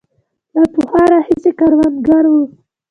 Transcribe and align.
له 0.59 0.63
پخوا 0.73 1.03
راهیسې 1.11 1.51
کروندګر 1.59 2.23
وو. 2.31 2.43